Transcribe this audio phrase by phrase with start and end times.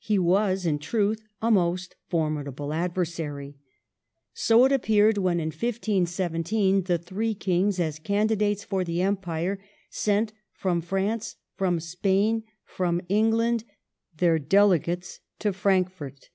[0.00, 3.56] Fie was, in truth, a most formidable adversary.
[4.34, 9.60] So it appeared when, in 15 17, the three Kings, as candidates for the Empire,
[9.88, 13.62] sent from France, from Spain, from England,
[14.16, 16.30] their delegates to Frankfort.